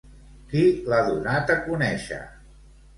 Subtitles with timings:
[0.53, 0.63] Qui
[0.93, 2.23] l'ha donat a conèixer?